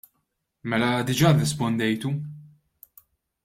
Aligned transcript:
Mela 0.71 0.87
diġà 1.09 1.31
rrispondejtu. 1.35 2.11